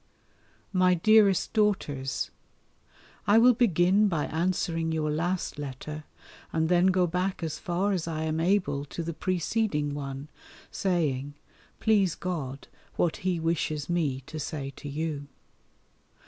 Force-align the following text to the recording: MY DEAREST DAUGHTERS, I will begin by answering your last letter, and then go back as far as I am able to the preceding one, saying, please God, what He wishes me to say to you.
MY 0.73 0.95
DEAREST 0.95 1.53
DAUGHTERS, 1.53 2.31
I 3.27 3.37
will 3.37 3.53
begin 3.53 4.07
by 4.07 4.25
answering 4.25 4.91
your 4.91 5.11
last 5.11 5.59
letter, 5.59 6.05
and 6.51 6.69
then 6.69 6.87
go 6.87 7.05
back 7.05 7.43
as 7.43 7.59
far 7.59 7.91
as 7.91 8.07
I 8.07 8.23
am 8.23 8.39
able 8.39 8.83
to 8.85 9.03
the 9.03 9.13
preceding 9.13 9.93
one, 9.93 10.27
saying, 10.71 11.35
please 11.79 12.15
God, 12.15 12.67
what 12.95 13.17
He 13.17 13.39
wishes 13.39 13.91
me 13.91 14.21
to 14.21 14.39
say 14.39 14.71
to 14.75 14.89
you. 14.89 15.27